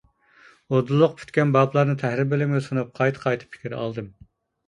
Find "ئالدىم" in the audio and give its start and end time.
3.83-4.09